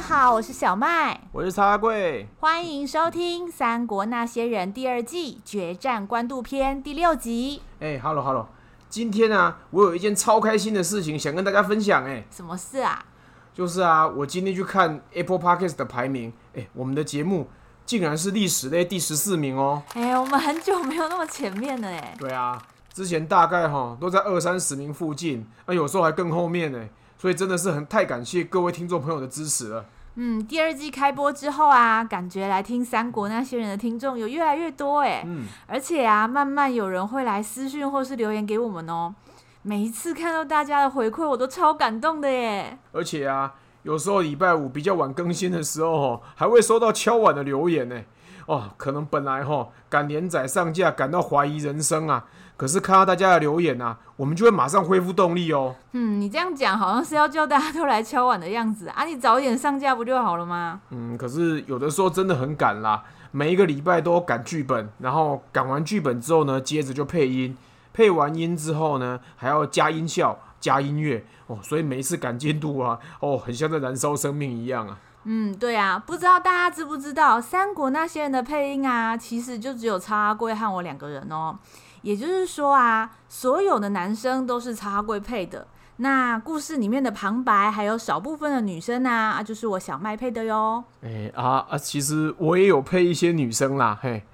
[0.00, 7.60] 大家好，我是小麦，我是茶贵，欢迎收听《三国那些人》第二季决战官渡篇第六集。
[7.80, 8.48] 哎哈喽哈喽，
[8.88, 12.02] 今天啊，我有一件超开心的事情想跟大家分享。
[12.06, 13.04] 哎，什么事啊？
[13.52, 17.50] 就是啊，我今天去看 Apple Podcast 的排名，哎，我们的节目
[17.84, 19.82] 竟然是历史类第十四名哦。
[19.92, 22.16] 哎，我们很久没有那么前面了，哎。
[22.18, 22.58] 对啊，
[22.94, 26.88] 之前大概哈都在二三十名附近，啊，有时候还更后面呢。
[27.20, 29.84] 所以真的是很太感谢各位听众朋友的支持了。
[30.14, 35.22] 嗯，第二季开播之后啊，感觉来听三国那些人的听众有越来越多哎。
[35.26, 39.14] 嗯，而且啊，慢慢有人会来私讯或是留言给我们哦。
[39.60, 42.78] 每一次看到大家的回馈，我都超感动的耶。
[42.92, 43.52] 而且啊，
[43.82, 48.00] 有时候礼拜五比较晚更新的时候，还会收到敲碗的留言呢。
[48.46, 52.24] 哦，可能本来哈赶连载上架感到怀疑人生啊。
[52.60, 55.74] 可是看到大家的留言啊，我们就会马上恢复动力哦。
[55.92, 59.06] 嗯，你这样讲好像是要叫大家都来敲碗的样子啊！
[59.06, 60.78] 你早一点上架不就好了吗？
[60.90, 67.56] 嗯，可是有的时候真的很赶啦，每一个礼拜都赶剧本，然后赶完剧本之后呢，接着就配音，
[67.94, 74.98] 配完音之后呢，还要加音效、加音乐哦，所以每一次赶进度啊，哦，很像在燃烧生命一样啊。
[75.24, 81.56] 嗯，对啊，不知道大家知不知道，三国那些人的配音啊，其实就只有曹阿贵和我两个人哦。
[82.02, 85.66] 也就是说啊，所有的男生都是曹阿贵配的。
[85.96, 90.82] 那故事里面的旁白还有少部分的女生啊，啊，就是我小麦配的哟。
[91.02, 94.24] 哎啊啊，其实我也有配一些女生啦，嘿，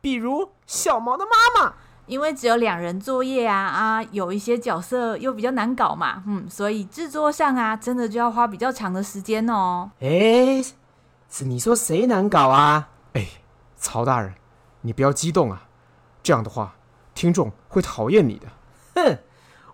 [0.00, 1.74] 比如小毛的妈妈。
[2.06, 9.88] 因为只有两人作业啊啊，有一些角色又比较难搞嘛，嗯，所以制作上啊，真的就要花比较长的时间哦。
[10.00, 10.60] 哎，
[11.30, 12.88] 是你说谁难搞啊？
[13.12, 13.28] 哎，
[13.76, 14.34] 曹大人，
[14.80, 15.68] 你不要激动啊，
[16.20, 16.74] 这样的话。
[17.20, 18.46] 听众会讨厌你的，
[18.94, 19.18] 哼！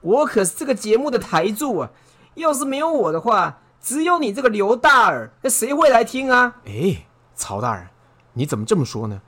[0.00, 1.90] 我可是这个节目的台柱啊！
[2.34, 6.56] 要是没有我的话，只有你这个刘大耳，那谁会来听啊？
[6.64, 7.86] 哎，曹大人，
[8.32, 9.22] 你怎么这么说呢？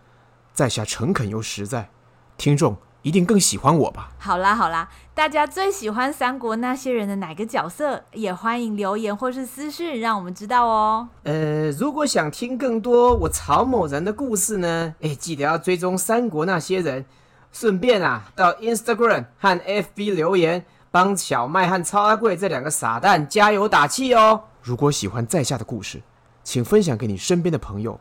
[0.52, 1.90] 在下诚恳又实在，
[2.36, 4.10] 听众一定更喜欢我吧？
[4.18, 8.02] 好啦好啦，大家最喜欢三国那些人的哪个角色？
[8.14, 11.08] 也欢迎留言或是私讯，让我们知道哦。
[11.22, 14.96] 呃，如果想听更多我曹某人的故事呢？
[15.02, 17.06] 哎，记得要追踪三国那些人。
[17.50, 24.44] 顺便啊，到 Instagram 和 FB 留言，帮小麦和超阿贵这两个傻蛋加油打气哦！
[24.62, 26.02] 如果喜欢在下的故事，
[26.44, 27.98] 请分享给你身边的朋友，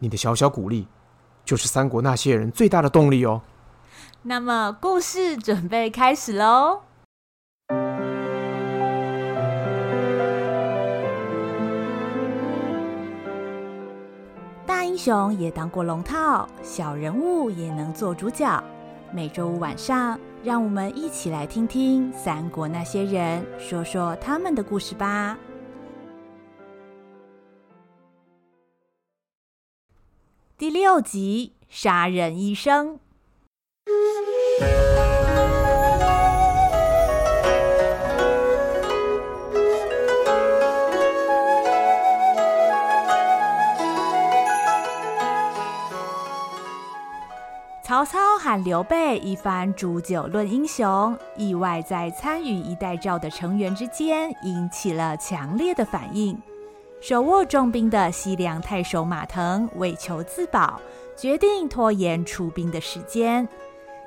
[0.00, 0.86] 你的小小鼓励，
[1.44, 3.42] 就是三国那些人最大的动力哦。
[4.22, 6.82] 那么，故事准备开始喽！
[14.66, 18.62] 大英雄也当过龙套，小人物也能做主角。
[19.12, 25.36] 每周五晚上，让我们一起来听听三国那些人说说他们的故事吧。
[30.56, 33.00] 第六集：杀人医生。
[48.00, 56.34] 曹操和刘备一番煮酒论英雄，意外在参与一代诏的成员之间引起了强烈的反应。
[57.02, 60.80] 手握重兵的西凉太守马腾为求自保，
[61.14, 63.46] 决定拖延出兵的时间。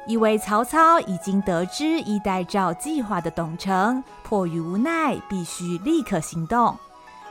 [0.08, 6.76] 以为曹操已经得知一代诏计划的董承，迫于无奈，必须立刻行动。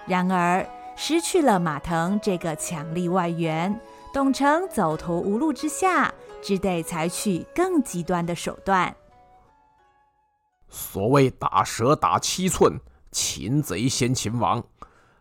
[0.06, 0.64] 然而，
[0.94, 3.76] 失去了马腾这个强力外援，
[4.14, 6.14] 董承走投无路之下。
[6.42, 8.94] 只得采取更极端的手段。
[10.68, 12.78] 所谓打蛇打七寸，
[13.12, 14.62] 擒贼先擒王。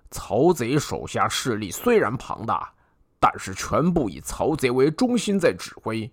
[0.10, 2.74] 曹贼手下势力虽然庞大，
[3.20, 6.12] 但是全部以曹贼为中心在指挥，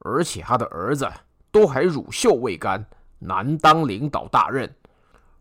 [0.00, 1.08] 而且他的儿子
[1.50, 2.84] 都还乳臭未干，
[3.18, 4.70] 难当领导大任。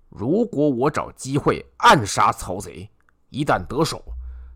[0.09, 2.89] 如果我找机会暗杀曹贼，
[3.29, 4.03] 一旦得手，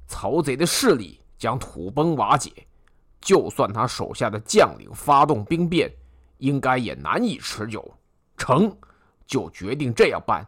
[0.07, 2.51] 曹贼的势力将土崩瓦解。
[3.23, 5.89] 就算他手下的将领发动兵变，
[6.39, 7.93] 应该也难以持久。
[8.35, 8.75] 成，
[9.25, 10.45] 就决定这样办。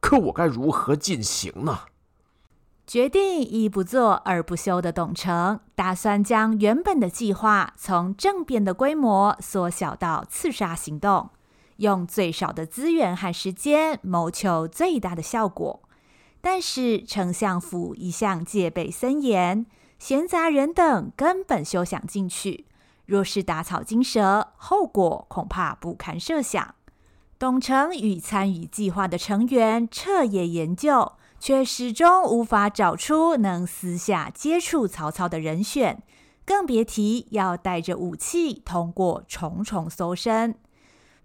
[0.00, 1.80] 可我该如何进行呢？
[2.86, 11.28] 决定一不做二不休的董承，打算将原本的计划从政变的规模缩小到刺杀行动，
[11.76, 15.82] 用最少的资源和时间谋求最大的效果。
[16.40, 19.66] 但是丞相府一向戒备森严。
[20.00, 22.64] 闲杂人等根本休想进去，
[23.04, 26.74] 若是打草惊蛇，后果恐怕不堪设想。
[27.38, 36.02] 董承与参与计划的成员彻夜研究，却始终无法找出能私下接触曹操的人选，
[36.46, 40.54] 更别提要带着武器通过重重搜身。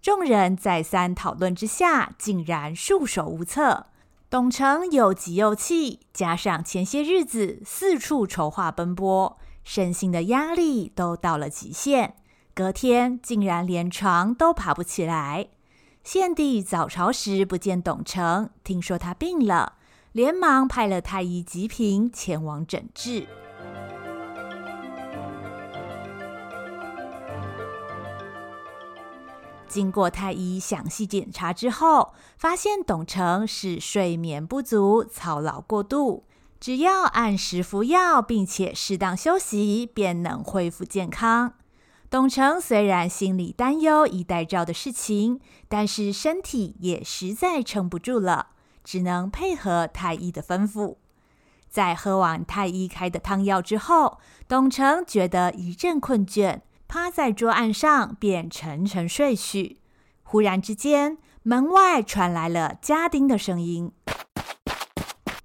[0.02, 3.88] 众人再三讨论之下，竟然束手无策。
[4.30, 12.16] 董承有急又气，加上前些日子四处筹划奔波，身心的压力都到了极限。
[12.54, 15.50] 隔天竟然连床都爬不起来。
[16.04, 19.74] 献帝早朝时不见董承，听说他病了，
[20.12, 23.28] 连忙派了太医吉平前往诊治。
[29.76, 36.24] 经过太医详细检查之后，发现董承是睡眠不足、操劳过度，
[36.62, 41.56] 只要按时服药，并且适当休息，便能恢复健康。
[42.10, 48.52] 董承虽然心里担忧衣带诏的事情，但是身体也实在撑不住了，
[48.82, 50.96] 只能配合太医的吩咐。
[51.70, 56.62] 在喝完太医开的汤药之后，董承觉得一阵困倦。
[56.88, 59.80] 趴在桌案上，便沉沉睡去。
[60.24, 63.92] 忽然之间，门外传来了家丁的声音：“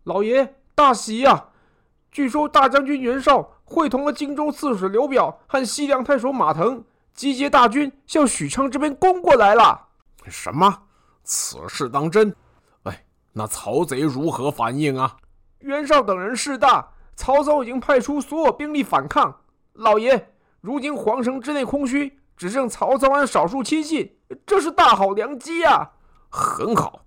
[0.04, 1.48] 老爷，大喜呀、啊！
[2.10, 6.84] 据说大将军袁绍会同了荆州刺史刘表和西凉太守马腾，
[7.14, 9.88] 集结大军向许昌这边攻过来了。”
[10.26, 10.82] 什么？
[11.25, 12.34] 此事当真？
[12.84, 15.16] 哎，那曹贼如何反应啊？
[15.60, 19.40] 袁绍等人势大，曹操已经派出所有兵力反抗。
[19.75, 20.32] 老爷。
[20.60, 24.14] 如今皇城之内空虚，只剩曹操和少数亲信，
[24.44, 25.92] 这是大好良机啊！
[26.28, 27.00] 很好，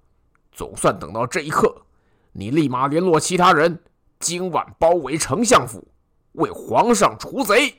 [0.51, 1.83] 总算等到这一刻。
[2.31, 3.83] 你立马联络其他人，
[4.19, 5.87] 今晚包围丞相府，
[6.31, 7.75] 为皇上除贼。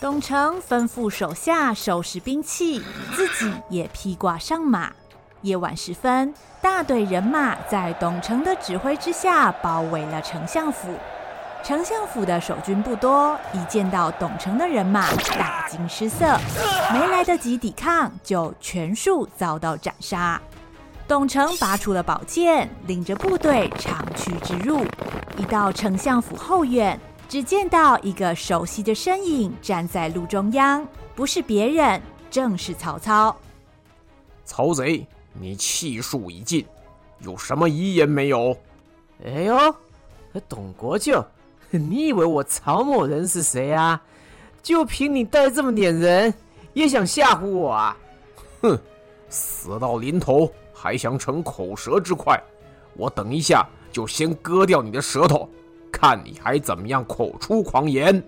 [0.00, 2.80] 董承吩咐手下收拾兵器，
[3.16, 4.92] 自己也披挂上马。
[5.42, 10.88] 夜晚时分，大队人马在董承的指挥之下包围了丞相府。
[11.62, 16.38] 丞相府的守军不多，一见到董承的人马，大惊失色，
[16.92, 20.40] 没来得及抵抗，就全数遭到斩杀。
[21.06, 24.84] 董承拔出了宝剑，领着部队长驱直入。
[25.36, 26.98] 一到丞相府后院，
[27.28, 32.00] 只见到一个熟悉的身影站在路中央，不是别人，
[32.30, 33.34] 正是曹操。
[34.44, 35.06] 曹贼。
[35.32, 36.64] 你气数已尽，
[37.20, 38.56] 有什么遗言没有？
[39.24, 39.74] 哎呦，
[40.48, 41.24] 董国舅，
[41.70, 44.00] 你以为我曹某人是谁啊？
[44.62, 46.32] 就凭你带这么点人，
[46.72, 47.96] 也想吓唬我啊？
[48.60, 48.78] 哼，
[49.28, 52.40] 死到临头还想逞口舌之快，
[52.94, 55.48] 我等一下就先割掉你的舌头，
[55.90, 58.22] 看你还怎么样口出狂言。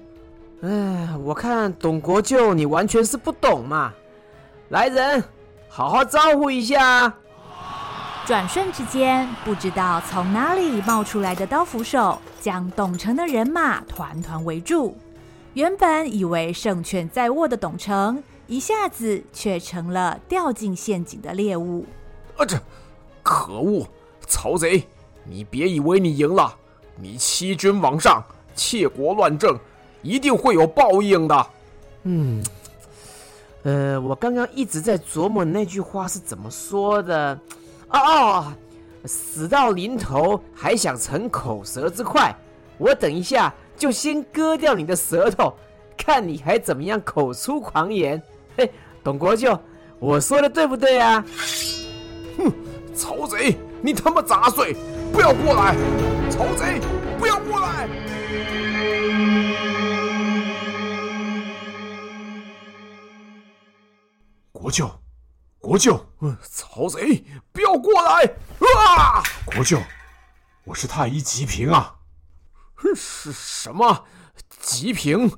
[0.62, 3.92] 哎，我看董国舅你完全是不懂嘛，
[4.70, 5.22] 来人！
[5.72, 7.14] 好好招呼一下。
[8.26, 14.98] 转瞬之间，不知道从哪里冒出来的刀斧手，将董承的人马团团围住。
[15.54, 21.86] 原本以为胜券在握的董承，一下子却成了掉进陷阱的猎物。
[22.36, 22.60] 啊，这
[23.22, 23.86] 可恶！
[24.26, 24.86] 曹贼，
[25.24, 26.54] 你别以为你赢了，
[26.96, 28.22] 你欺君罔上，
[28.54, 29.58] 窃国乱政，
[30.02, 31.46] 一定会有报应的。
[32.02, 32.42] 嗯。
[33.62, 37.38] 呃，我刚刚一直在琢磨那句话是怎么说的。
[37.90, 38.52] 哦哦，
[39.04, 42.34] 死到临头还想逞口舌之快，
[42.78, 45.52] 我等一下就先割掉你的舌头，
[45.96, 48.22] 看你还怎么样口出狂言。
[48.56, 48.70] 嘿，
[49.02, 49.58] 董国舅，
[49.98, 51.24] 我说的对不对啊？
[52.38, 52.52] 哼，
[52.94, 54.74] 曹贼，你他妈杂碎，
[55.12, 55.76] 不要过来！
[56.30, 56.80] 曹贼，
[57.18, 57.88] 不要过来！
[64.60, 65.00] 国舅，
[65.58, 68.26] 国舅，嗯，曹贼，不要过来！
[68.76, 69.22] 啊！
[69.46, 69.80] 国舅，
[70.64, 71.96] 我是太医吉平啊。
[72.94, 74.04] 是什么？
[74.60, 75.34] 吉平？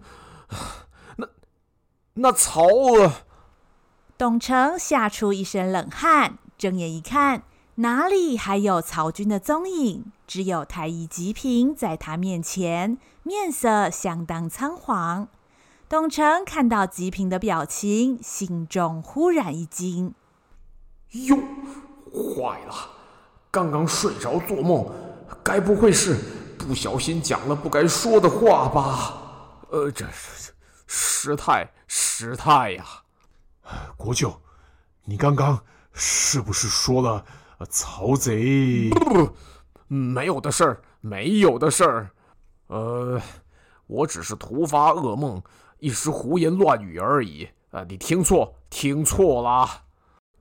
[1.15, 1.29] 那
[2.15, 2.67] 那曹……
[4.19, 7.45] 董承吓出一身冷汗，睁眼一看，
[7.77, 10.11] 哪里还有曹军的踪影？
[10.27, 15.29] 只有太医吉平在他面前，面色相当仓皇。
[15.93, 20.15] 董承看到吉平的表情，心中忽然一惊
[21.29, 21.37] ：“哟，
[22.11, 22.75] 坏了！
[23.51, 24.91] 刚刚睡着做梦，
[25.45, 26.17] 该不会是
[26.59, 29.21] 不小心讲了不该说的话吧？
[29.69, 30.55] 呃，这是
[30.87, 32.87] 失态，失态呀！
[33.99, 34.41] 国舅，
[35.05, 37.23] 你刚刚是不是说了
[37.69, 38.89] 曹贼？
[38.89, 39.35] 不不，
[39.89, 42.11] 没有的事儿，没有的事儿。
[42.69, 43.21] 呃，
[43.87, 45.43] 我只是突发噩梦。”
[45.83, 49.83] 一时胡言乱语而已，啊，你听错，听错了。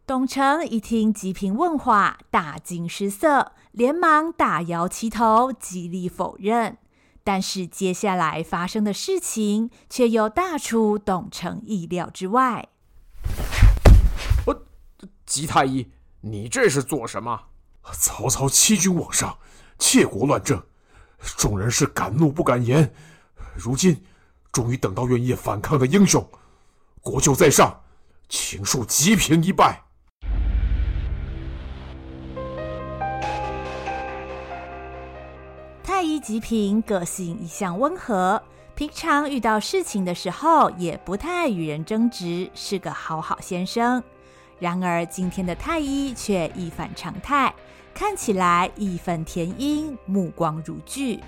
[0.06, 6.78] 董承一听吉平问话，大惊失色，连忙大摇其头，极力否认。
[7.24, 12.70] 但是接下来发生的事情，却又大出董承意料之外。
[14.46, 14.64] 呃，
[15.26, 17.46] 吉太医，你这是做什么？
[17.92, 19.40] 曹操欺君罔上，
[19.80, 20.62] 窃国乱政，
[21.36, 22.94] 众人是敢怒不敢言。
[23.56, 24.04] 如今
[24.52, 26.28] 终于等到愿意反抗的英雄，
[27.02, 27.82] 国舅在上，
[28.28, 29.84] 请恕吉平一拜。
[35.84, 38.42] 太医吉平个性一向温和，
[38.76, 44.04] 平常遇到事情的时候也不太与人争执，是个好好先生。
[44.60, 47.54] 然而今天的太医却一反常态，
[47.94, 51.20] 看起来义愤填膺，目光如炬。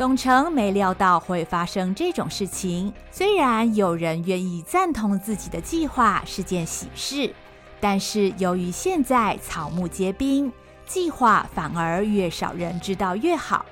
[0.00, 7.34] 董承没料到会发生这种事情，虽然有人愿意赞同自己的计划是件喜事，
[7.78, 10.50] 但是由于现在草木皆兵，
[10.86, 13.66] 计划反而越少人知道越好。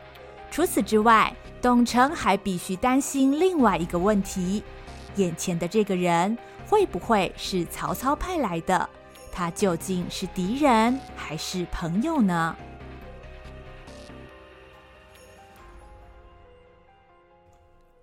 [0.50, 4.62] 除此之外，董承还必须担心另外一个问题：
[5.16, 8.86] 眼前的这个人会不会是曹操派来的？
[9.32, 12.54] 他究竟是敌人还是朋友呢？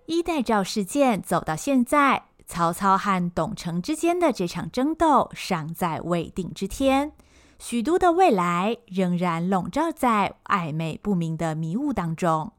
[0.06, 7.12] 衣带诏事件走到现在，曹操和董承之间的这场争斗尚在未定之天。
[7.58, 12.52] 许都的未来仍然笼罩在暧昧不明的迷雾当中。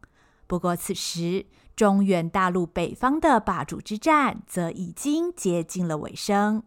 [0.45, 6.63] 不过，此时中原大陆北方的霸主之战则已经接近了尾声。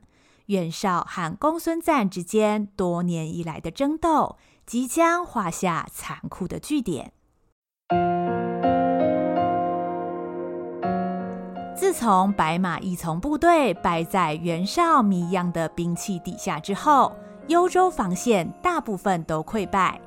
[0.46, 7.12] 袁绍和公孙瓒之间多年以来的争斗，即将画下残酷的句点。
[11.80, 17.10] 自从白马义从部队败在袁绍谜样的兵器底下之后，
[17.46, 19.98] 幽州防线大部分都溃败，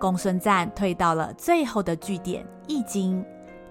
[0.00, 3.22] 公孙瓒退到了最后的据点易京。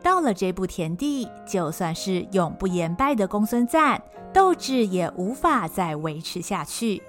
[0.03, 3.99] 到了这步田地，就算是永不言败的公孙瓒，
[4.31, 7.01] 斗志也无法再维持下去。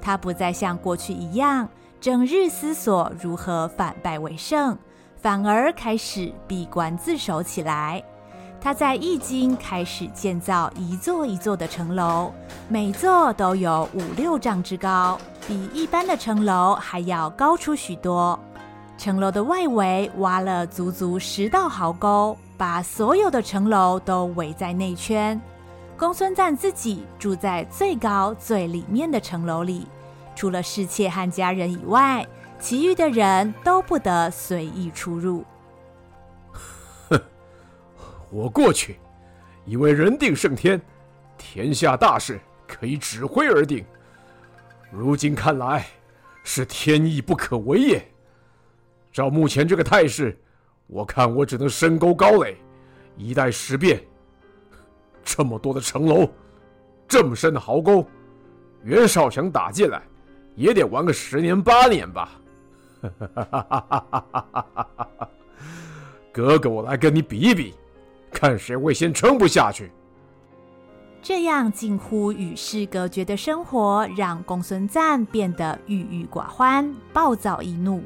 [0.00, 1.68] 他不再像过去一样
[2.00, 4.76] 整日思索如何反败为胜，
[5.14, 8.02] 反而开始闭关自守起来。
[8.62, 12.30] 他在易京开始建造一座一座的城楼，
[12.68, 18.38] 每座都有五六丈之高，比一般的城楼还要高出许多。
[18.96, 25.40] 城楼的外围挖了足足十道壕沟，把所有的城楼都围在内圈。
[25.98, 29.88] 公孙瓒自己住在最高最里面的城楼里，
[30.36, 32.24] 除了侍妾和家人以外，
[32.60, 35.42] 其余的人都不得随意出入。
[38.32, 38.96] 我过去
[39.66, 40.80] 以为人定胜天，
[41.36, 43.84] 天下大事可以指挥而定。
[44.90, 45.86] 如今看来，
[46.42, 48.02] 是天意不可违也。
[49.12, 50.36] 照目前这个态势，
[50.86, 52.56] 我看我只能深沟高垒，
[53.18, 54.02] 以待时变。
[55.22, 56.26] 这么多的城楼，
[57.06, 58.06] 这么深的壕沟，
[58.82, 60.02] 袁绍想打进来，
[60.56, 62.30] 也得玩个十年八年吧。
[66.32, 67.74] 哥哥，我来跟你比一比。
[68.32, 69.92] 看谁会先撑不下去。
[71.22, 78.02] 这样近乎与世隔绝的生活，让公孙瓒变得郁郁寡欢、暴躁易怒。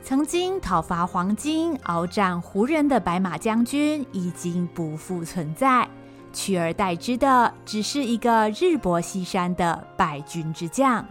[0.00, 5.88] 曾经讨伐黄巾、鏖战胡人的白马将军已经不复存在，
[6.32, 11.04] 取而代之的只是一个日薄西山的败军之将。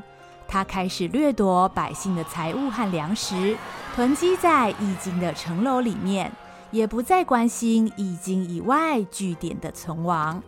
[0.48, 3.56] 他开始掠夺百姓的财物和粮食，
[3.96, 6.32] 囤积在易京的城楼里面。
[6.72, 10.42] 也不再关心义京以外据点的存亡。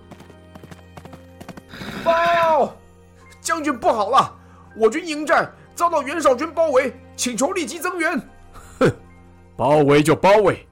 [2.03, 2.75] 报，
[3.41, 4.33] 将军不好了，
[4.77, 8.19] 我军营寨遭到袁绍军包围，请求立即增援。
[8.79, 8.91] 哼，
[9.57, 10.67] 包围就包围，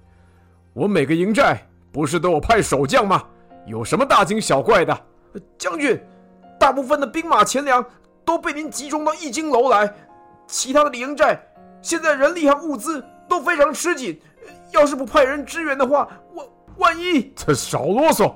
[0.73, 3.23] 我每个营寨不是都有派守将吗？
[3.67, 5.05] 有什么大惊小怪的？
[5.57, 6.01] 将军，
[6.59, 7.83] 大部分的兵马钱粮
[8.23, 9.93] 都被您集中到义京楼来，
[10.47, 11.39] 其他的营寨
[11.81, 14.19] 现在人力和物资都非常吃紧。
[14.71, 16.47] 要是不派人支援的话，万
[16.77, 17.31] 万一……
[17.35, 18.33] 这少啰嗦！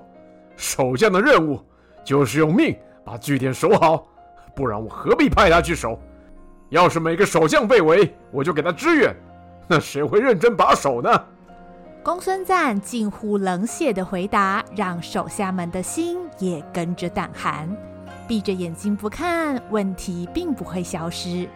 [0.56, 1.60] 守将的任务
[2.04, 4.08] 就是用命把据点守好，
[4.56, 6.00] 不然我何必派他去守？
[6.70, 9.16] 要是每个守将被围，我就给他支援，
[9.68, 11.10] 那谁会认真把守呢？
[12.04, 17.68] 公孙瓒近乎冷血的回答，让手下们的心也跟着胆寒。
[18.28, 21.48] 闭着眼睛不看，问题并不会消失。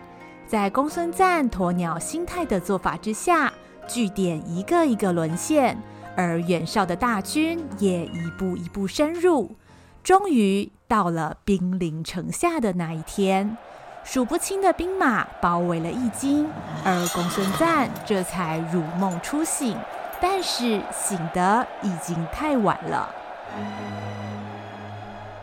[0.47, 3.51] 在公孙瓒鸵鸟心态的做法之下。
[3.89, 5.75] 据点一个一个沦陷，
[6.15, 9.55] 而袁绍的大军也一步一步深入。
[10.03, 13.57] 终于，到了兵临城下的那一天，
[14.03, 16.47] 数不清的兵马包围了易经，
[16.85, 19.75] 而公孙瓒这才如梦初醒，
[20.21, 23.09] 但是醒得已经太晚了。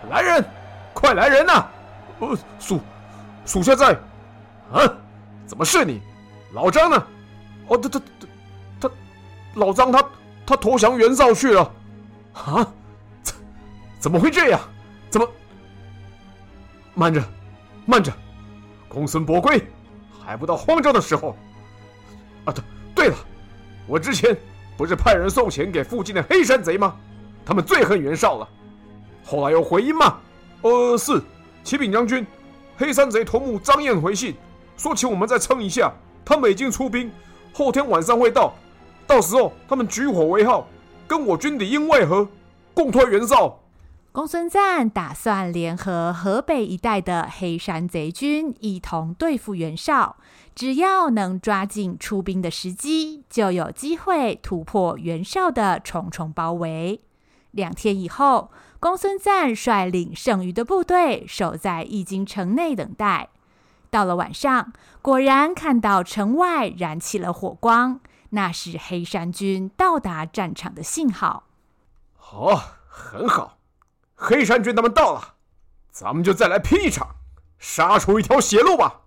[0.08, 0.44] 来人，
[0.94, 1.70] 快来人呐、啊！
[2.20, 2.80] 呃，属
[3.44, 3.92] 属下在。
[4.72, 4.80] 啊，
[5.46, 6.00] 怎么是你？
[6.54, 7.06] 老张呢？
[7.68, 8.00] 哦，对对，
[9.56, 10.02] 老张他
[10.46, 11.72] 他投降袁绍去了。
[12.32, 12.72] 啊？
[13.22, 13.34] 怎
[13.98, 14.60] 怎么会这样？
[15.10, 15.28] 怎么？
[16.94, 17.22] 慢着，
[17.84, 18.12] 慢着，
[18.88, 19.62] 公孙伯归，
[20.24, 21.36] 还不到慌张的时候。
[22.44, 22.62] 啊，对
[22.94, 23.16] 对了，
[23.86, 24.36] 我之前
[24.76, 26.94] 不是派人送钱给附近的黑山贼吗？
[27.44, 28.48] 他们最恨袁绍了。
[29.24, 30.18] 后来有回音吗？
[30.62, 31.20] 呃，是，
[31.64, 32.26] 启禀将军，
[32.76, 34.36] 黑山贼头目张燕回信，
[34.76, 35.92] 说请我们再撑一下，
[36.24, 37.10] 他们已经出兵，
[37.52, 38.54] 后天晚上会到，
[39.06, 40.66] 到时候他们举火为号，
[41.06, 42.28] 跟我军里应外合，
[42.74, 43.60] 共推袁绍。
[44.12, 50.16] 公孙瓒打算联合河北一带的黑山贼军，一同对付袁绍。
[50.54, 57.02] 只要能抓紧出兵的时机，就有机会突破袁绍的重重包围。
[57.50, 63.28] 两天以后，公孙瓒率领剩余的部队守在易京城内等待。
[63.90, 64.72] 到了晚上，
[65.02, 71.44] 果然看到城外燃起了火光，那是黑山军到达战场的信号。
[72.16, 73.58] 好、哦，很好。
[74.14, 75.34] 黑山军他们到了，
[75.90, 77.16] 咱们就再来拼一场，
[77.58, 79.02] 杀出一条血路吧。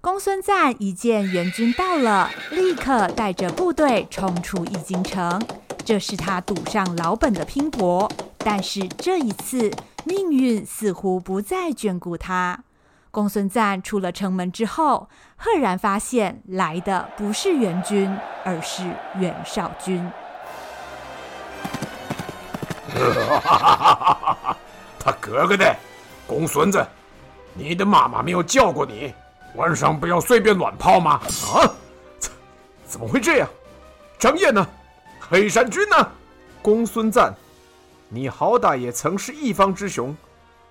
[0.00, 5.40] 公孙瓒一见援军到了，立刻带着部队冲出易京城。
[5.84, 9.70] 这是他赌上老本的拼搏，但是这一次
[10.04, 12.64] 命运似乎不再眷顾他。
[13.12, 18.10] 公孙瓒出了城门之后，赫然发现来的不是援军，
[18.42, 18.82] 而是
[19.18, 20.10] 袁绍军。
[24.98, 25.76] 他哥哥的
[26.26, 26.82] 公孙子，
[27.52, 29.12] 你的妈妈没有叫过你，
[29.56, 31.20] 晚上不要随便乱跑吗？
[31.52, 31.68] 啊？
[32.18, 32.32] 怎
[32.86, 33.48] 怎么会这样？
[34.18, 34.66] 张燕呢？
[35.20, 35.96] 黑山军呢？
[36.62, 37.30] 公孙瓒，
[38.08, 40.16] 你好歹也曾是一方之雄，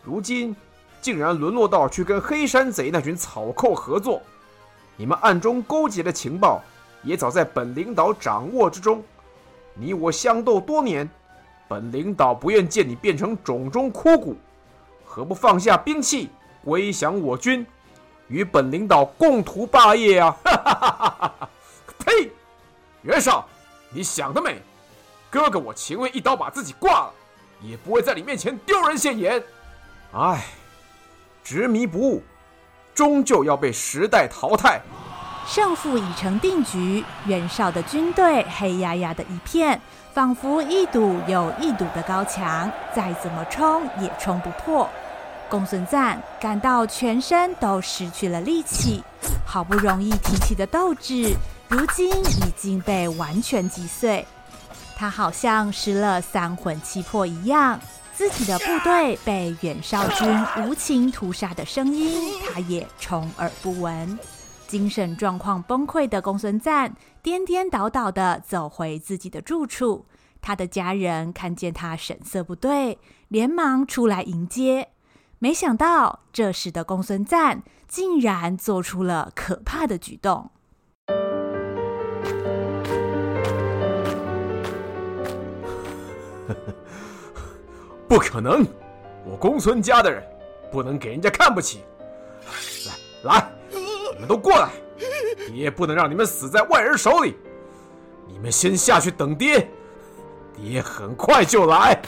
[0.04, 0.56] 如今
[1.02, 4.22] 竟然沦落到去跟黑山贼那群草寇合作，
[4.96, 6.62] 你们暗中勾结的情报
[7.04, 9.04] 也早在本领导掌握之中，
[9.74, 11.10] 你我相斗多年。
[11.68, 14.36] 本领导不愿见你变成冢中枯骨，
[15.06, 16.30] 何不放下兵器，
[16.66, 17.66] 归降我军，
[18.28, 20.36] 与本领导共图霸业啊？
[20.44, 21.50] 哈哈哈哈哈！
[22.00, 22.30] 呸！
[23.04, 23.48] 袁绍，
[23.90, 24.62] 你想得美！
[25.30, 27.14] 哥哥我情愿一刀把自己挂了，
[27.62, 29.42] 也不会在你面前丢人现眼。
[30.12, 30.46] 唉，
[31.44, 32.24] 执迷不悟，
[32.94, 34.82] 终究要被时代淘汰。
[35.46, 39.80] 胜负已成定局，袁绍的军队黑压压的一片。
[40.14, 44.90] 仿佛一堵又一堵的高墙，再怎么冲也冲不破。
[45.50, 49.02] 公孙瓒感到全身都失去了力气，
[49.46, 51.34] 好不容易提起的斗志，
[51.70, 54.28] 如今已经被完全击碎。
[54.98, 57.80] 他好像失了三魂七魄一样，
[58.14, 60.28] 自己的部队被袁绍军
[60.64, 64.18] 无情屠杀的声音，他也充耳不闻。
[64.68, 70.06] 精神状况崩溃的公孙瓒颠颠倒倒地走回自己的住处。
[70.40, 74.90] 他的家人看见他神色不对，连忙出来迎接。
[75.40, 80.52] 没想到这时的公孙瓒竟然做出了可怕的举动。
[88.12, 88.68] 不可能！
[89.24, 90.22] 我公孙家的人
[90.70, 91.86] 不能给人家看不起。
[93.24, 93.52] 来来。
[93.72, 94.70] 你们都过来！
[95.48, 97.38] 爹不能让你们死在外人手里。
[98.28, 99.66] 你们先下去等爹，
[100.54, 102.02] 爹很快就来。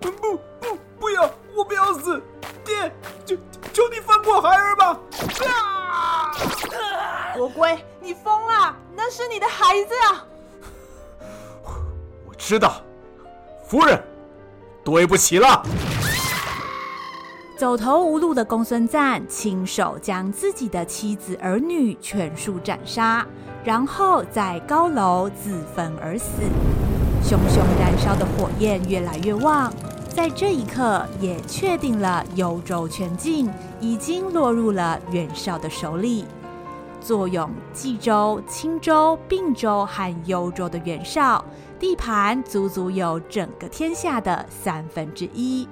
[0.00, 0.38] 不不
[1.00, 1.28] 不要！
[1.56, 2.22] 我不要死！
[2.64, 2.92] 爹，
[3.26, 3.36] 求
[3.72, 5.00] 求你放过孩儿吧！
[5.48, 6.30] 啊！
[7.34, 8.76] 伯归，你疯了！
[8.94, 10.24] 那是你的孩子啊！
[12.24, 12.80] 我知道，
[13.64, 14.00] 夫人，
[14.84, 15.62] 对不起了。
[17.56, 23.26] 走投无路的公孙瓒亲手将自己的妻子儿女全数斩杀，
[23.62, 26.26] 然后在高楼自焚而死。
[27.22, 29.70] 熊熊燃烧的火焰越来越旺，
[30.08, 36.24] 在这一刻也确定了幽州全境已经落入了袁绍的手里。
[37.00, 41.44] 坐拥冀州、青州、并州和幽州的袁绍，
[41.78, 45.66] 地盘足足有整个天下的三分之一。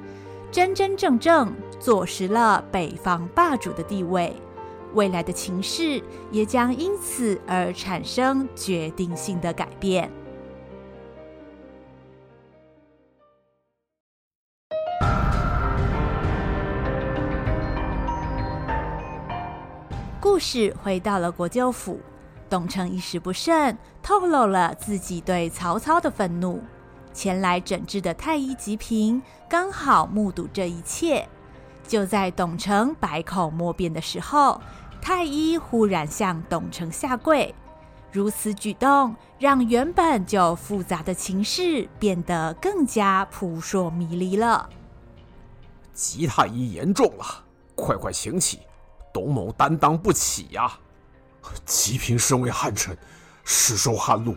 [0.51, 4.35] 真真正正坐实了北方霸主的地位，
[4.95, 10.11] 未来的情势也将因此而产生决定性的改变。
[20.31, 21.99] 故事回到了国舅府，
[22.51, 26.63] 董承一时不慎透露了自己对曹操的愤怒。
[27.15, 31.27] 前来诊治的太医吉平刚好目睹这一切。
[31.89, 34.61] 就在董承百口莫辩的时候，
[35.01, 37.55] 太医忽然向董承下跪。
[38.13, 44.69] 如此举动，让原本就复杂的情势变得更加扑朔迷离了。
[45.95, 48.61] 吉太医言重了，快快请起，
[49.13, 50.79] 董某担当不起呀、啊！
[51.65, 52.97] 吉平身为汉臣，
[53.45, 54.37] 世受汉禄，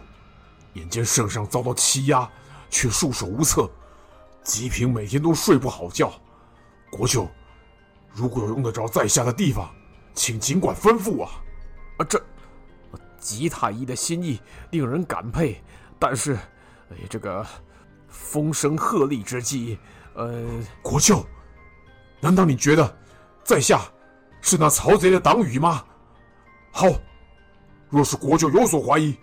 [0.74, 2.30] 眼见圣上遭到欺压，
[2.70, 3.70] 却束手无策。
[4.44, 6.12] 吉平每天都睡不好觉。
[6.90, 7.28] 国舅，
[8.14, 9.70] 如果有用得着在下的地方，
[10.14, 11.32] 请尽管吩咐啊！
[11.98, 12.22] 啊，这
[13.20, 14.40] 吉太医的心意
[14.72, 15.62] 令人感佩，
[16.00, 16.36] 但是，
[16.90, 17.46] 哎，这个
[18.08, 19.78] 风声鹤唳之际，
[20.16, 20.44] 呃，
[20.82, 21.26] 国舅，
[22.20, 22.98] 难道你觉得
[23.44, 23.82] 在下
[24.42, 25.84] 是那曹贼的党羽吗？
[26.72, 26.88] 好，
[27.90, 29.16] 若是国舅有所怀疑，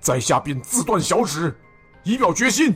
[0.00, 1.58] 在下便自断小指，
[2.04, 2.74] 以表决心。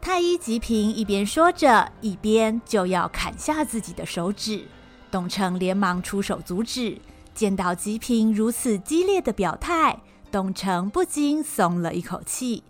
[0.00, 4.64] 太医吉平一边说着，一边就要砍下自己的手指。
[5.10, 6.98] 董承连忙出手阻止。
[7.34, 12.62] 见到吉平如此激烈的表态，董承不禁松了一口气。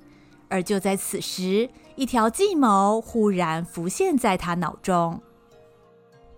[0.49, 5.21] 而就在此时，一条计谋忽然浮现在他脑中。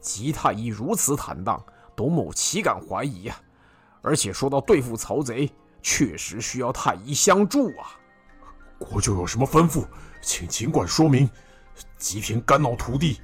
[0.01, 1.63] 吉太医如此坦荡，
[1.97, 3.37] 董某岂敢怀疑呀？
[4.03, 5.51] 而且说到对付曹贼，
[5.83, 7.99] 确实需要太医相助啊！
[8.79, 9.85] 国舅有什么吩咐，
[10.21, 11.29] 请尽管说明。
[11.99, 13.21] 吉平肝脑涂地，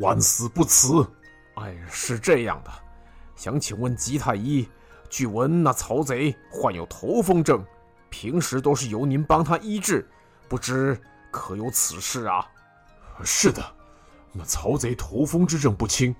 [0.00, 1.06] 万死不辞。
[1.54, 2.70] 哎，是这样的，
[3.36, 4.68] 想请问吉太医，
[5.08, 7.64] 据闻那曹贼患有头风症，
[8.10, 10.06] 平时都是由您帮他医治，
[10.48, 11.00] 不知
[11.30, 12.46] 可有此事啊？
[13.22, 13.62] 是的，
[14.32, 16.14] 那曹贼头风之症不轻，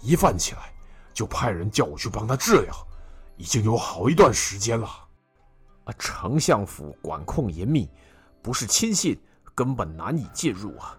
[0.00, 0.72] 一犯起来
[1.16, 2.74] 就派人叫我去帮他治疗。
[3.38, 4.86] 已经有好一段时间了，
[5.84, 7.88] 啊，丞相府管控严密，
[8.42, 9.18] 不是亲信
[9.54, 10.94] 根本难以进入啊。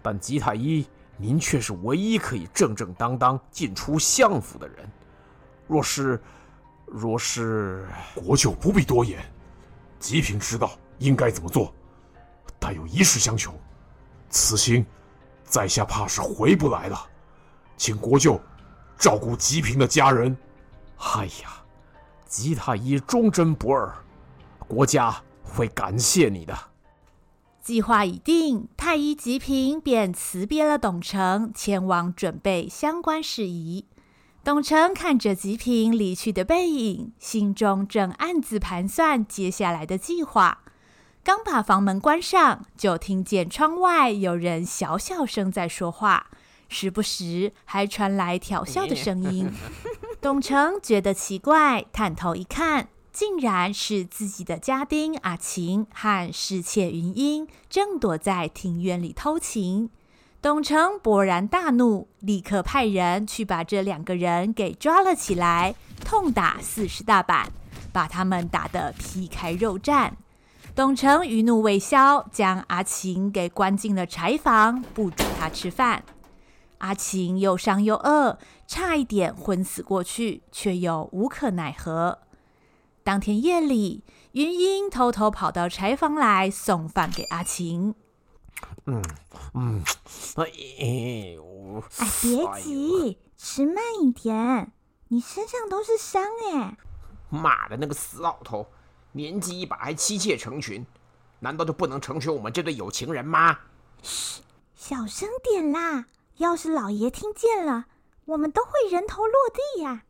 [0.00, 0.86] 但吉太医，
[1.18, 4.90] 您却是唯一可以正正当当进出相府的人。
[5.66, 6.18] 若是，
[6.86, 9.22] 若是，国舅不必多言，
[9.98, 11.74] 吉平知道应该怎么做。
[12.58, 13.54] 但有一事相求，
[14.30, 14.84] 此行
[15.44, 17.06] 在下怕是回不来了，
[17.76, 18.38] 请国舅
[19.00, 20.36] 照顾吉平的家人。
[20.98, 21.64] 哎呀！
[22.26, 23.92] 吉太医忠贞不二，
[24.68, 26.56] 国家会感谢你的。
[27.60, 33.86] 计划已定，太医吉平便辞别了董承，前往准备相关事宜。
[34.44, 40.60] 董承看着吉平离去的背影，心中正暗自盘算接下来的计划。
[41.24, 46.28] 刚把房门关上，就听见窗外有人小小声在说话，
[46.70, 49.50] 时不时还传来 调笑的声音。
[50.22, 59.90] 董成觉得奇怪，探头一看，竟然是自己的家丁阿琴和侍妾云英正躲在庭院里偷情。
[60.42, 67.52] 董成勃然大怒，立刻派人去把这两个人给抓了起来，痛打四十大板，
[67.92, 70.12] 把他们打得皮开肉绽。
[70.74, 76.02] 董成余怒未消，将阿琴给关进了柴房，不准他吃饭。
[76.80, 82.18] 阿琴又伤又饿，差一点昏死过去，却又无可奈何。
[83.02, 87.94] 当天夜里，云英偷偷跑到柴房来送饭给阿琴。
[88.86, 89.02] 嗯
[89.54, 89.82] 嗯，
[90.36, 94.72] 哎，我哎，别急，吃慢一点。
[95.08, 96.76] 你身上都是伤哎！
[97.28, 98.66] 妈的，那个死老头，
[99.12, 100.86] 年纪一把还妻妾成群，
[101.40, 103.58] 难道就不能成全我们这对有情人吗？
[104.02, 104.42] 嘘，
[104.74, 106.06] 小声点啦。
[106.40, 107.84] 要是老爷听见了，
[108.24, 110.04] 我们都会人头落地呀！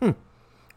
[0.00, 0.14] 哼，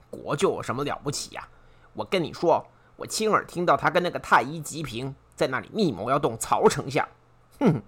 [0.10, 1.46] 国舅有什么了不起呀？
[1.92, 2.66] 我跟你说，
[2.96, 7.06] 我亲耳听到他跟那个太医吉平在那里密谋要动曹丞相。
[7.60, 7.82] 哼，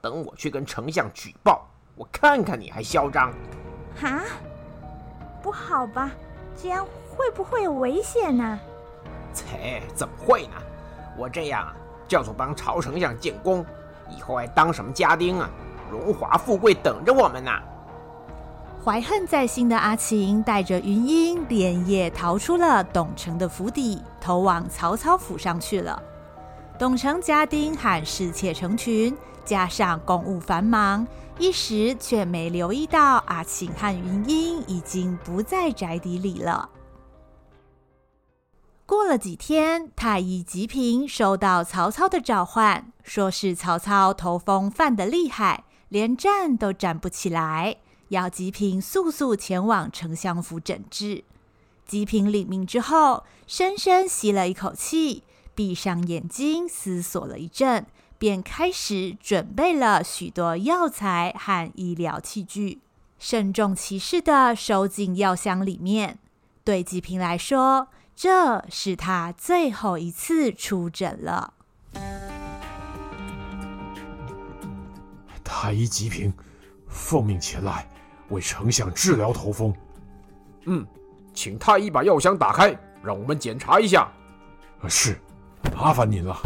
[0.00, 3.30] 等我去跟丞相举报，我看看你还嚣张！
[3.94, 4.22] 哈？
[5.42, 6.10] 不好吧？
[6.56, 8.58] 这样会不会有危险呢？
[9.34, 10.54] 切，怎么会呢？
[11.18, 11.70] 我这样
[12.08, 13.62] 叫做帮曹丞相建功，
[14.08, 15.50] 以后还当什么家丁啊？
[15.94, 17.52] 荣华富贵等着我们呢。
[18.84, 26.02] 怀恨在心的阿琴带着云英连夜逃出了董承的府邸，投往曹操府上去了。
[26.78, 31.06] 董承家丁和侍妾成群，加上公务繁忙，
[31.38, 36.68] 一时却没留意到阿琴和云英已经不在宅邸里了。
[38.84, 45.64] 过了几天，太医吉平收到曹操的召唤，说是曹操头风犯得厉害。
[45.88, 47.76] 连站都站不起来，
[48.08, 51.24] 要吉平速速前往丞相府诊治。
[51.86, 55.22] 吉平领命之后，深深吸了一口气，
[55.54, 57.86] 闭上眼睛，思索了一阵，
[58.18, 62.80] 便开始准备了许多药材和医疗器具，
[63.18, 66.18] 慎重其事地收进药箱里面。
[66.64, 71.52] 对吉平来说，这是他最后一次出诊了。
[75.56, 76.34] 太医吉平，
[76.88, 77.88] 奉命前来
[78.30, 79.72] 为丞相治疗头风。
[80.64, 80.84] 嗯。
[81.32, 84.08] 请太医把药箱打开，让我们检查一下。
[84.88, 85.16] 是，
[85.76, 86.36] 麻烦您了。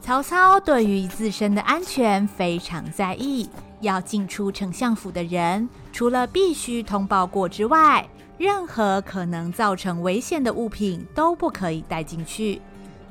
[0.00, 3.48] 曹操对于自身的安全非常在意，
[3.80, 8.06] 要进出丞相府的人，除了必须通报过之外，
[8.38, 12.60] 任何可能造成危险的物品都不可以带进去。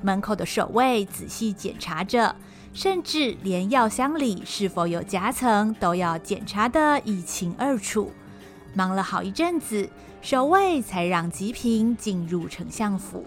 [0.02, 2.36] 门口的守卫仔细检查着，
[2.74, 8.12] 甚至连药箱里是否有夹层都要检查的一清二楚。
[8.74, 9.90] 忙了好一阵子。
[10.24, 13.26] 守卫才让吉平进入丞相府。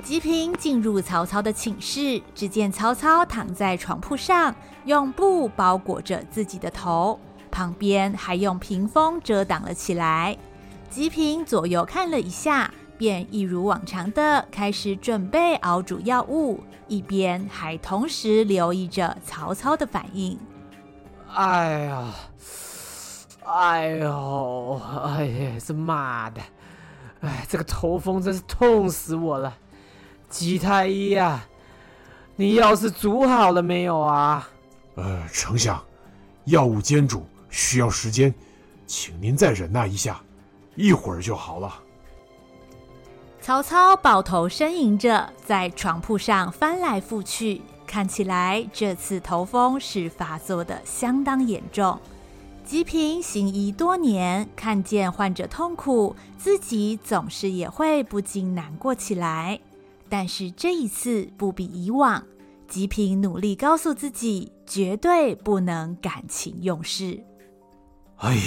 [0.00, 7.18] 吉平进入曹操的寝室，只见曹操躺在床铺上，用布包裹着自己的头，
[7.50, 10.38] 旁边还用屏风遮挡了起来。
[10.88, 20.38] 吉平左右看了一下，便一如往常的开始准备熬煮药物，一边还同时留意着曹操的反应。
[21.32, 22.14] 哎呀！
[23.46, 26.40] 哎呦，哎呀，这妈的！
[27.20, 29.54] 哎，这个头风真是痛死我了！
[30.30, 31.46] 吉太医啊，
[32.36, 34.48] 你药是煮好了没有啊？
[34.94, 35.82] 呃，丞相，
[36.44, 38.34] 药物煎煮需要时间，
[38.86, 40.20] 请您再忍耐一下，
[40.74, 41.74] 一会儿就好了。
[43.44, 52.00] 曹操抱头呻吟着，在床铺上翻来覆去，看起来这次头风是发作的相当严重。
[52.64, 59.60] 吉平行医多年，看见患者痛苦，自己总是也会不禁难过起来。
[60.08, 62.24] 但是这一次不比以往，
[62.66, 67.22] 吉平努力告诉自己，绝对不能感情用事。
[68.16, 68.42] 哎呀，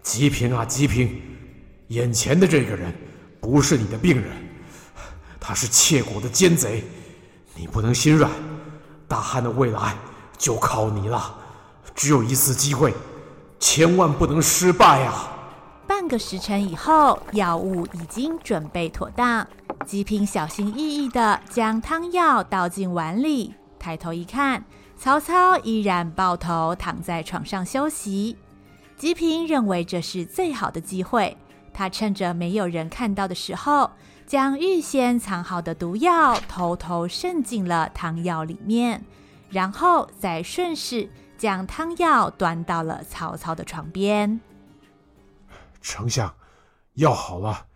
[0.00, 1.20] 吉平啊，吉平，
[1.88, 2.94] 眼前的这个人
[3.42, 4.30] 不是你的病人，
[5.40, 6.84] 他是窃国的奸贼，
[7.56, 8.30] 你不能心软。
[9.08, 9.96] 大汉的未来
[10.38, 11.34] 就靠你了，
[11.92, 12.94] 只有一次机会。
[13.58, 15.28] 千万不能失败啊！
[15.88, 19.44] 半个时辰以后，药物已经准备妥当。
[19.84, 24.64] 吉平小心翼翼地将汤药倒进碗里，抬头一看，
[24.96, 28.36] 曹操依然抱头躺在床上休息。
[28.96, 31.36] 吉平认为这是最好的机会，
[31.72, 33.90] 他趁着没有人看到的时候，
[34.26, 39.04] 将预先藏好的毒药偷偷渗进了汤药里面，
[39.50, 41.10] 然后再顺势。
[41.38, 44.40] 将汤药端到了曹操的床边。
[45.80, 46.32] 丞相，
[46.94, 47.66] 药好了，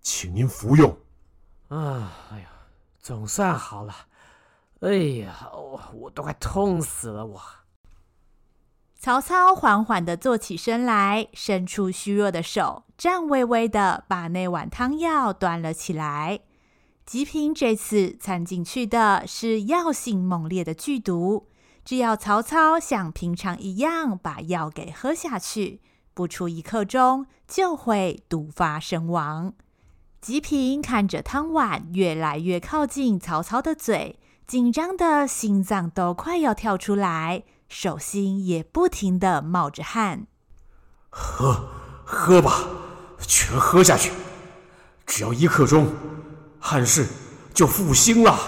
[0.00, 0.90] 请您服用。
[1.68, 2.48] 啊，哎呀，
[2.98, 3.94] 总算好了。
[4.80, 7.40] 哎呀，我我都快痛死了，我。
[8.98, 16.38] 曹操缓缓的坐起身来，伸出虚弱的手，颤巍巍的把那碗汤药端了起来。
[17.04, 21.48] 吉平这次掺进去的是药性猛烈的剧毒。
[21.84, 25.80] 只要曹操像平常一样把药给喝下去，
[26.14, 29.52] 不出一刻钟就会毒发身亡。
[30.20, 40.28] 吉平看着汤碗越来越靠近曹操的嘴，紧张的心脏都快要跳出来，手心也不停的冒着汗。
[41.10, 41.68] 喝，
[42.04, 42.68] 喝吧，
[43.26, 44.12] 全喝下去，
[45.06, 45.92] 只要一刻钟，
[46.60, 47.06] 汉室
[47.54, 48.38] 就复兴了。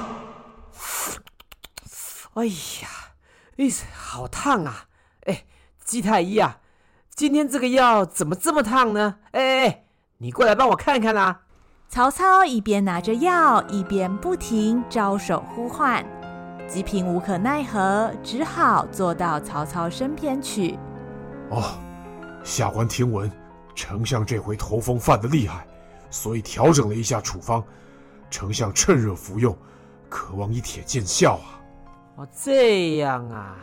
[2.35, 2.89] 哎呀！
[3.57, 4.87] 哎，好烫啊！
[5.27, 5.45] 哎，
[5.85, 6.59] 姬太医啊，
[7.15, 9.19] 今天这个药怎么这么烫呢？
[9.31, 9.85] 哎哎，
[10.19, 11.43] 你过来帮我看看啊！
[11.89, 16.05] 曹操一边拿着药，一边不停招手呼唤。
[16.67, 20.77] 吉平无可奈何，只好坐到曹操身边去。
[21.51, 21.79] 哦，
[22.43, 23.31] 下官听闻
[23.75, 25.67] 丞相这回头风犯的厉害，
[26.11, 27.63] 所以调整了一下处方，
[28.31, 29.57] 丞相趁热服用，
[30.09, 31.61] 渴望一帖见效啊！
[32.17, 33.57] 哦，这样啊，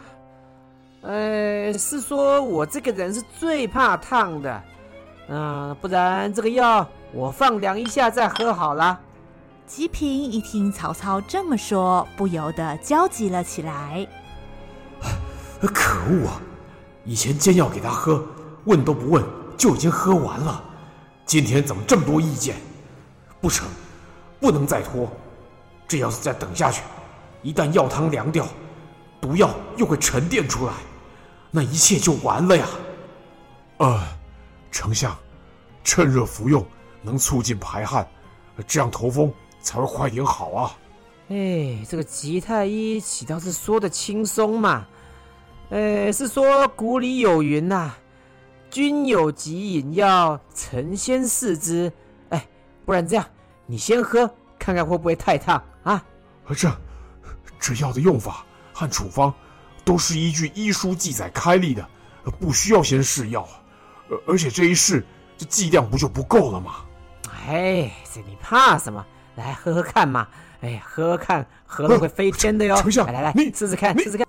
[1.02, 4.64] 呃，是说我这个人是最怕烫的，
[5.30, 9.00] 嗯、呃，不然这个药我放凉一下再喝好了。
[9.66, 14.06] 吉平一听曹操这么说，不由得焦急了起来。
[15.62, 16.42] 可恶啊！
[17.06, 18.22] 以前煎药给他喝，
[18.66, 19.24] 问都不问
[19.62, 20.64] 就已经喝完了，
[21.24, 22.56] 今天怎么这么多意见？
[23.40, 23.68] 不成，
[24.40, 25.08] 不能再拖，
[25.88, 26.82] 这要是再等下去。
[27.44, 28.48] 一旦药汤凉掉，
[29.22, 30.74] 毒药又会沉淀出来，
[31.52, 32.68] 那一切就完了呀！
[33.78, 34.04] 呃，
[34.72, 35.16] 丞相，
[35.84, 36.66] 趁热服用，
[37.04, 38.08] 能促进排汗，
[38.66, 40.76] 这样头风才会快点好啊。
[41.28, 44.88] 哎，这个吉太医岂倒是说的轻松嘛？
[45.70, 47.98] 呃，是说古里有云呐、啊，
[48.72, 51.92] 君有急饮药，臣先试之。
[52.30, 52.48] 哎，
[52.86, 53.26] 不然这样，
[53.66, 56.02] 你先喝，看看会不会太烫啊？
[56.56, 56.72] 这
[57.60, 59.32] 这药的用法和处方
[59.84, 61.86] 都是依据医书记载开立的，
[62.40, 63.48] 不需要先试药。
[64.10, 65.06] 而而且这一试，
[65.38, 66.78] 这剂量不就不够了吗？
[67.48, 69.06] 哎，这你怕什么？
[69.36, 70.28] 来喝喝看嘛。
[70.62, 72.76] 哎，喝喝看，喝了会飞天的哟！
[72.76, 74.28] 丞相，来来来，你试试看，试试看。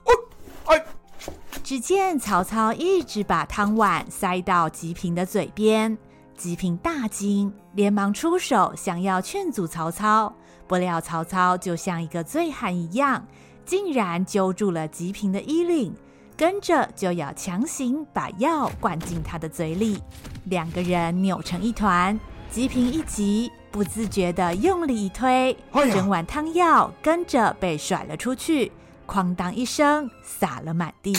[1.73, 5.97] 只见曹操一直把汤碗塞到吉平的嘴边，
[6.37, 10.35] 吉平大惊，连忙出手想要劝阻曹操，
[10.67, 13.27] 不料曹操就像一个醉汉一样，
[13.65, 15.95] 竟然揪住了吉平的衣领，
[16.37, 19.99] 跟着就要强行把药灌进他的嘴里，
[20.45, 22.21] 两个人扭成一团。
[22.51, 28.71] 吉平一急，不自觉地用力一推，哎、整碗汤药跟着被甩了出去，
[29.07, 31.17] 哐当一声洒了满地。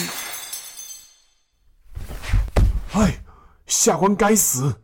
[2.94, 3.24] 哎，
[3.66, 4.80] 下官该死！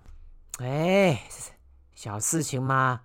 [0.59, 1.23] 哎，
[1.95, 3.03] 小事情嘛。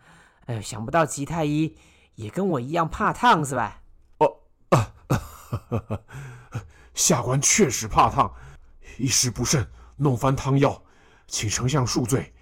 [0.48, 1.78] 哎，想不到吉太医
[2.16, 3.82] 也跟我一样怕烫是吧？
[4.18, 4.38] 哦，
[4.70, 4.92] 啊，
[6.96, 8.34] 下官确实怕烫，
[8.98, 10.84] 一时不慎弄翻汤药，
[11.28, 12.34] 请丞相恕罪。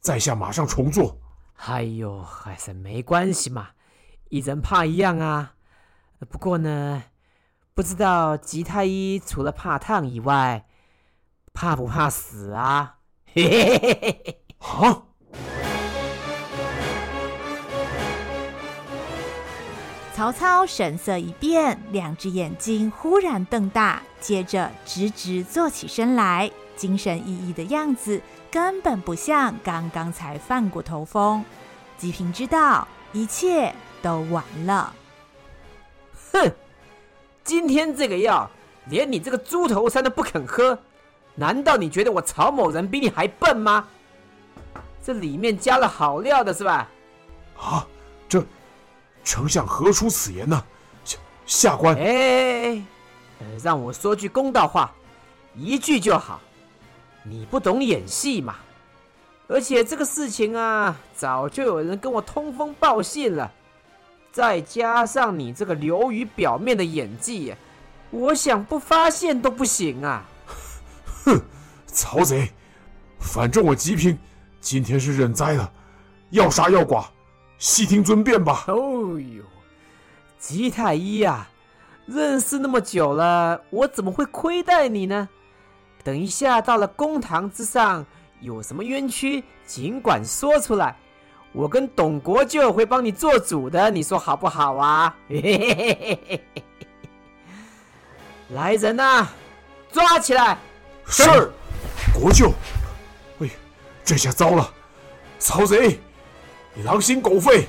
[0.00, 1.18] 在下马上重做。
[1.56, 3.70] 哎呦，还是没关系嘛，
[4.28, 5.54] 一人怕一样啊。
[6.28, 7.02] 不过呢，
[7.72, 10.66] 不知道吉太医除了怕烫以外，
[11.52, 12.96] 怕不怕死啊？
[13.32, 14.40] 嘿嘿嘿嘿嘿。
[14.58, 15.02] 啊！
[20.14, 28.20] 曹操神色一变，两只眼睛忽然瞪大，接着直直坐起身来，精神奕奕的样子。
[28.50, 31.44] 根本不像刚刚才犯过头风，
[31.96, 34.92] 吉平知道一切都完了。
[36.32, 36.52] 哼，
[37.44, 38.50] 今天这个药
[38.86, 40.78] 连你这个猪头山都不肯喝，
[41.34, 43.86] 难道你觉得我曹某人比你还笨吗？
[45.02, 46.88] 这里面加了好料的是吧？
[47.58, 47.86] 啊，
[48.28, 48.44] 这
[49.24, 50.62] 丞相何出此言呢？
[51.04, 52.82] 下下官哎，
[53.40, 54.92] 呃，让我说句公道话，
[55.54, 56.40] 一句就好。
[57.22, 58.56] 你不懂演戏嘛？
[59.48, 63.50] 而且这个事情啊，早就有人跟我通风报信了。
[64.30, 67.54] 再加上你这个流于表面的演技，
[68.10, 70.24] 我想不发现都不行啊！
[71.24, 71.40] 哼，
[71.86, 72.50] 曹贼，
[73.18, 74.18] 反正我吉平
[74.60, 75.72] 今天是认栽了，
[76.30, 77.04] 要杀要剐，
[77.58, 78.64] 悉听尊便吧。
[78.68, 79.42] 哦呦，
[80.38, 81.46] 吉太医呀，
[82.06, 85.28] 认识那么久了，我怎么会亏待你呢？
[86.02, 88.04] 等一下到了公堂之上，
[88.40, 90.96] 有什么冤屈，尽管说出来，
[91.52, 95.14] 我跟董国舅会帮你做主的，你说好不好啊？
[98.48, 99.28] 来人呐，
[99.92, 100.58] 抓起来！
[101.10, 101.50] 是，
[102.14, 102.52] 国舅。
[103.40, 103.48] 哎，
[104.04, 104.72] 这下糟了，
[105.38, 105.98] 曹贼，
[106.72, 107.66] 你狼心狗肺，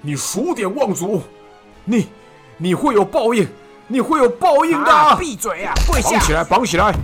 [0.00, 1.22] 你数典忘祖，
[1.84, 2.08] 你
[2.56, 3.46] 你会有报应，
[3.86, 4.90] 你会有报应的！
[4.90, 5.74] 啊、闭嘴啊！
[5.86, 6.10] 跪下！
[6.10, 6.94] 绑起来，绑起来！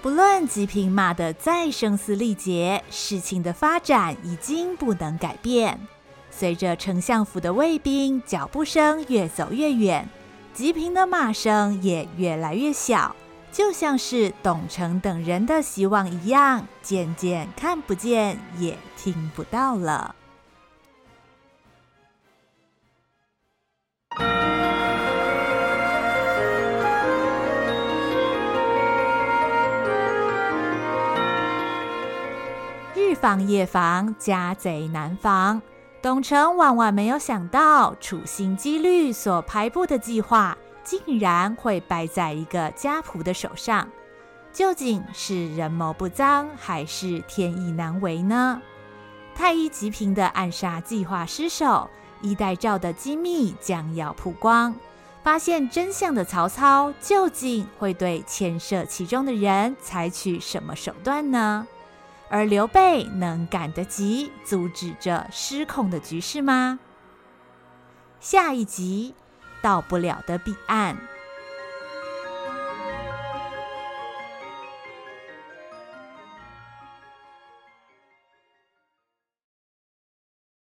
[0.00, 5.78] 不论吉平骂的再声嘶力竭，事情的发展已经不能改变。
[6.30, 10.08] 随着丞相府的卫兵脚步声越走越远，
[10.54, 13.16] 吉平的骂声也越来越小，
[13.56, 20.14] 就像是董承等人的希望一样，渐渐看不见也听不到了。
[32.94, 35.62] 日防夜防，家贼难防。
[36.02, 43.86] 董承万万没有想到，处心积虑所排布的计划，竟然会败在一个家仆的手上。
[44.52, 48.62] 究竟是人谋不臧，还是天意难违呢？
[49.34, 51.90] 太医吉平的暗杀计划失手，
[52.22, 54.74] 衣带诏的机密将要曝光。
[55.22, 61.66] 发现真相的曹操，究竟会对牵涉其中的人采取什么手段呢？
[62.30, 66.78] 而刘备能赶得及阻止这失控的局势吗？
[68.20, 69.14] 下一集
[69.66, 70.96] 到不了的彼岸。